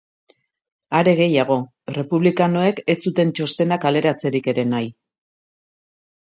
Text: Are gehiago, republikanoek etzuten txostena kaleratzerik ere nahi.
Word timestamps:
Are 0.99 1.11
gehiago, 1.19 1.57
republikanoek 1.97 2.81
etzuten 2.95 3.35
txostena 3.41 3.79
kaleratzerik 3.85 4.51
ere 4.55 4.65
nahi. 4.73 4.91